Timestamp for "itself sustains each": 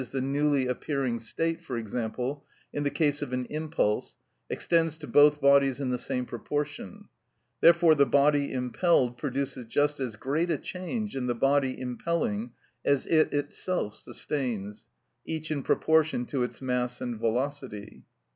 13.31-15.51